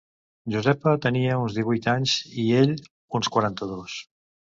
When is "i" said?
2.45-2.45